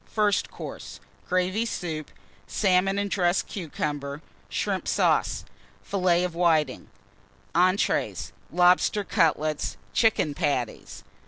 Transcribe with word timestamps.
FIRST 0.09 0.49
COURSE 0.49 0.99
Gravy 1.29 1.63
Soup. 1.63 2.09
Salmon 2.47 2.97
and 2.97 3.07
Dressed 3.11 3.45
Cucumber. 3.45 4.23
Shrimp 4.49 4.87
Sauce. 4.87 5.45
Fillets 5.83 6.25
of 6.25 6.33
Whitings. 6.33 6.89
ENTREES. 7.53 8.33
Lobster 8.51 9.03
Cutlets. 9.03 9.77
Chicken 9.93 10.33
Patties. 10.33 11.03